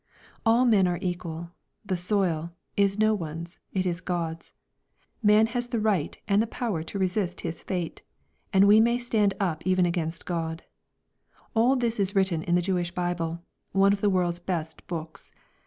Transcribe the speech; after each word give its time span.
All 0.47 0.65
men 0.65 0.87
are 0.87 0.97
equal; 0.99 1.51
the 1.85 1.95
soil 1.95 2.51
is 2.75 2.97
no 2.97 3.13
one's, 3.13 3.59
it 3.71 3.85
is 3.85 4.01
God's; 4.01 4.51
man 5.21 5.45
has 5.45 5.67
the 5.67 5.79
right 5.79 6.17
and 6.27 6.41
the 6.41 6.47
power 6.47 6.81
to 6.81 6.97
resist 6.97 7.41
his 7.41 7.61
fate, 7.61 8.01
and 8.51 8.67
we 8.67 8.79
may 8.79 8.97
stand 8.97 9.35
up 9.39 9.61
even 9.63 9.85
against 9.85 10.25
God, 10.25 10.63
all 11.55 11.75
this 11.75 11.99
is 11.99 12.15
written 12.15 12.41
in 12.41 12.55
the 12.55 12.63
Jewish 12.63 12.89
Bible, 12.89 13.43
one 13.73 13.93
of 13.93 14.01
the 14.01 14.09
world's 14.09 14.39
best 14.39 14.87
books. 14.87 15.31